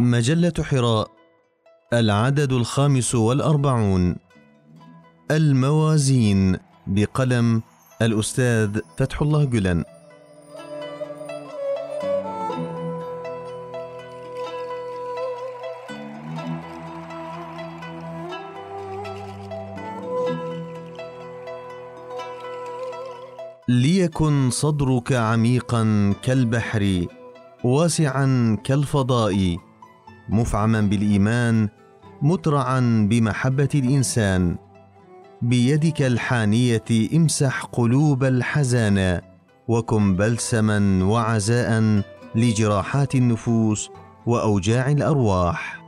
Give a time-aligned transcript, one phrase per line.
[0.00, 1.10] مجلة حراء
[1.92, 4.16] العدد الخامس والأربعون.
[5.30, 6.56] الموازين
[6.86, 7.62] بقلم
[8.02, 9.84] الأستاذ فتح الله جلن.
[23.68, 27.06] ليكن صدرك عميقا كالبحر
[27.64, 29.65] واسعا كالفضاء.
[30.28, 31.68] مفعما بالإيمان
[32.22, 34.56] مترعا بمحبة الإنسان.
[35.42, 39.22] بيدك الحانية امسح قلوب الحزانا
[39.68, 42.02] وكن بلسما وعزاء
[42.34, 43.90] لجراحات النفوس
[44.26, 45.85] وأوجاع الأرواح.